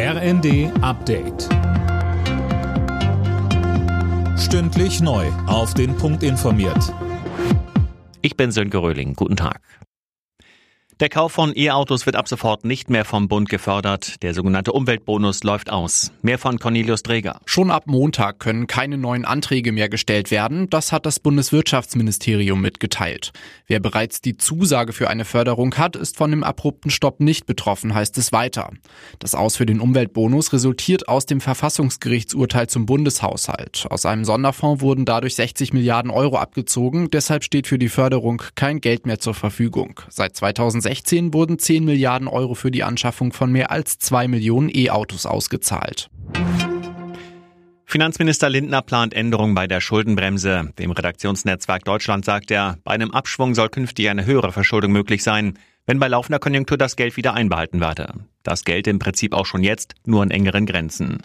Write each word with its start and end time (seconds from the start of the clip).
RND 0.00 0.70
Update. 0.80 1.48
Stündlich 4.38 5.00
neu. 5.00 5.26
Auf 5.48 5.74
den 5.74 5.96
Punkt 5.96 6.22
informiert. 6.22 6.94
Ich 8.22 8.36
bin 8.36 8.52
Sönke 8.52 8.78
Röhling. 8.78 9.14
Guten 9.14 9.34
Tag. 9.34 9.60
Der 11.00 11.08
Kauf 11.08 11.30
von 11.30 11.52
E-Autos 11.56 12.06
wird 12.06 12.16
ab 12.16 12.26
sofort 12.26 12.64
nicht 12.64 12.90
mehr 12.90 13.04
vom 13.04 13.28
Bund 13.28 13.48
gefördert. 13.48 14.20
Der 14.24 14.34
sogenannte 14.34 14.72
Umweltbonus 14.72 15.44
läuft 15.44 15.70
aus. 15.70 16.10
Mehr 16.22 16.38
von 16.38 16.58
Cornelius 16.58 17.04
Träger. 17.04 17.40
Schon 17.44 17.70
ab 17.70 17.84
Montag 17.86 18.40
können 18.40 18.66
keine 18.66 18.98
neuen 18.98 19.24
Anträge 19.24 19.70
mehr 19.70 19.88
gestellt 19.88 20.32
werden. 20.32 20.68
Das 20.70 20.90
hat 20.90 21.06
das 21.06 21.20
Bundeswirtschaftsministerium 21.20 22.60
mitgeteilt. 22.60 23.30
Wer 23.68 23.78
bereits 23.78 24.22
die 24.22 24.38
Zusage 24.38 24.92
für 24.92 25.08
eine 25.08 25.24
Förderung 25.24 25.72
hat, 25.76 25.94
ist 25.94 26.16
von 26.16 26.32
dem 26.32 26.42
abrupten 26.42 26.90
Stopp 26.90 27.20
nicht 27.20 27.46
betroffen, 27.46 27.94
heißt 27.94 28.18
es 28.18 28.32
weiter. 28.32 28.72
Das 29.20 29.36
Aus 29.36 29.56
für 29.56 29.66
den 29.66 29.78
Umweltbonus 29.78 30.52
resultiert 30.52 31.06
aus 31.06 31.26
dem 31.26 31.40
Verfassungsgerichtsurteil 31.40 32.66
zum 32.66 32.86
Bundeshaushalt. 32.86 33.86
Aus 33.88 34.04
einem 34.04 34.24
Sonderfonds 34.24 34.82
wurden 34.82 35.04
dadurch 35.04 35.36
60 35.36 35.72
Milliarden 35.72 36.10
Euro 36.10 36.38
abgezogen. 36.38 37.08
Deshalb 37.08 37.44
steht 37.44 37.68
für 37.68 37.78
die 37.78 37.88
Förderung 37.88 38.42
kein 38.56 38.80
Geld 38.80 39.06
mehr 39.06 39.20
zur 39.20 39.34
Verfügung. 39.34 40.00
Seit 40.08 40.34
2016 40.34 40.87
2016 40.88 41.34
wurden 41.34 41.58
10 41.58 41.84
Milliarden 41.84 42.28
Euro 42.28 42.54
für 42.54 42.70
die 42.70 42.82
Anschaffung 42.82 43.32
von 43.32 43.52
mehr 43.52 43.70
als 43.70 43.98
2 43.98 44.26
Millionen 44.26 44.70
E-Autos 44.72 45.26
ausgezahlt. 45.26 46.08
Finanzminister 47.84 48.48
Lindner 48.48 48.82
plant 48.82 49.14
Änderungen 49.14 49.54
bei 49.54 49.66
der 49.66 49.80
Schuldenbremse. 49.80 50.72
Dem 50.78 50.90
Redaktionsnetzwerk 50.90 51.84
Deutschland 51.84 52.24
sagt 52.24 52.50
er, 52.50 52.78
bei 52.84 52.92
einem 52.92 53.10
Abschwung 53.10 53.54
soll 53.54 53.68
künftig 53.68 54.08
eine 54.08 54.24
höhere 54.24 54.52
Verschuldung 54.52 54.92
möglich 54.92 55.22
sein, 55.22 55.58
wenn 55.86 55.98
bei 55.98 56.08
laufender 56.08 56.38
Konjunktur 56.38 56.78
das 56.78 56.96
Geld 56.96 57.16
wieder 57.16 57.34
einbehalten 57.34 57.80
werde. 57.80 58.12
Das 58.42 58.64
Geld 58.64 58.86
im 58.86 58.98
Prinzip 58.98 59.34
auch 59.34 59.46
schon 59.46 59.62
jetzt, 59.62 59.94
nur 60.06 60.22
in 60.22 60.30
engeren 60.30 60.66
Grenzen. 60.66 61.22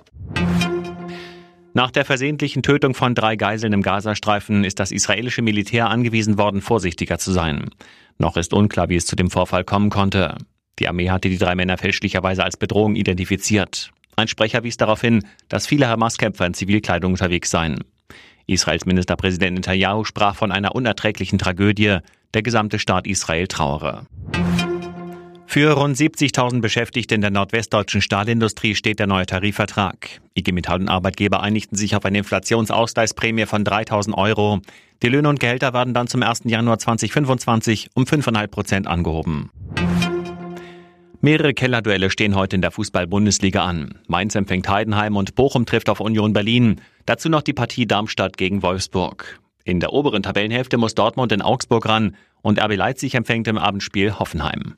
Nach 1.75 1.89
der 1.89 2.05
versehentlichen 2.05 2.61
Tötung 2.61 2.93
von 2.93 3.15
drei 3.15 3.35
Geiseln 3.35 3.73
im 3.73 3.81
Gazastreifen 3.81 4.63
ist 4.63 4.79
das 4.79 4.91
israelische 4.91 5.41
Militär 5.41 5.89
angewiesen 5.89 6.37
worden, 6.37 6.61
vorsichtiger 6.61 7.17
zu 7.17 7.31
sein. 7.31 7.71
Noch 8.19 8.37
ist 8.37 8.53
unklar, 8.53 8.89
wie 8.89 8.95
es 8.95 9.07
zu 9.07 9.15
dem 9.15 9.31
Vorfall 9.31 9.63
kommen 9.63 9.89
konnte. 9.89 10.37
Die 10.77 10.87
Armee 10.87 11.09
hatte 11.09 11.29
die 11.29 11.39
drei 11.39 11.55
Männer 11.55 11.79
fälschlicherweise 11.79 12.43
als 12.43 12.57
Bedrohung 12.57 12.95
identifiziert. 12.95 13.89
Ein 14.15 14.27
Sprecher 14.27 14.63
wies 14.63 14.77
darauf 14.77 15.01
hin, 15.01 15.25
dass 15.49 15.65
viele 15.65 15.87
Hamas-Kämpfer 15.87 16.45
in 16.45 16.53
Zivilkleidung 16.53 17.13
unterwegs 17.13 17.49
seien. 17.49 17.83
Israels 18.45 18.85
Ministerpräsident 18.85 19.55
Netanyahu 19.55 20.03
sprach 20.03 20.35
von 20.35 20.51
einer 20.51 20.75
unerträglichen 20.75 21.39
Tragödie. 21.39 21.97
Der 22.35 22.43
gesamte 22.43 22.77
Staat 22.77 23.07
Israel 23.07 23.47
trauere. 23.47 24.05
Für 25.53 25.73
rund 25.73 25.95
70.000 25.95 26.61
Beschäftigte 26.61 27.13
in 27.13 27.21
der 27.21 27.29
nordwestdeutschen 27.29 28.01
Stahlindustrie 28.01 28.73
steht 28.73 28.97
der 28.97 29.05
neue 29.05 29.27
Tarifvertrag. 29.27 30.19
IG 30.35 30.51
Metall 30.51 30.81
und 30.81 30.89
Arbeitgeber 30.89 31.43
einigten 31.43 31.77
sich 31.77 31.95
auf 31.95 32.05
eine 32.05 32.17
Inflationsausgleichsprämie 32.17 33.45
von 33.45 33.63
3.000 33.63 34.15
Euro. 34.15 34.61
Die 35.03 35.09
Löhne 35.09 35.29
und 35.29 35.39
Gehälter 35.39 35.71
werden 35.75 35.93
dann 35.93 36.07
zum 36.07 36.23
1. 36.23 36.45
Januar 36.45 36.79
2025 36.79 37.89
um 37.93 38.05
5,5 38.05 38.47
Prozent 38.47 38.87
angehoben. 38.87 39.51
Mehrere 41.21 41.53
Kellerduelle 41.53 42.09
stehen 42.09 42.33
heute 42.33 42.55
in 42.55 42.63
der 42.63 42.71
Fußball-Bundesliga 42.71 43.63
an. 43.63 43.99
Mainz 44.07 44.33
empfängt 44.33 44.67
Heidenheim 44.67 45.15
und 45.15 45.35
Bochum 45.35 45.67
trifft 45.67 45.87
auf 45.87 45.99
Union 45.99 46.33
Berlin. 46.33 46.81
Dazu 47.05 47.29
noch 47.29 47.43
die 47.43 47.53
Partie 47.53 47.85
Darmstadt 47.85 48.37
gegen 48.37 48.63
Wolfsburg. 48.63 49.39
In 49.65 49.79
der 49.79 49.93
oberen 49.93 50.23
Tabellenhälfte 50.23 50.79
muss 50.79 50.95
Dortmund 50.95 51.31
in 51.31 51.43
Augsburg 51.43 51.87
ran 51.87 52.15
und 52.41 52.59
RB 52.59 52.75
Leipzig 52.75 53.13
empfängt 53.13 53.47
im 53.47 53.59
Abendspiel 53.59 54.17
Hoffenheim. 54.17 54.77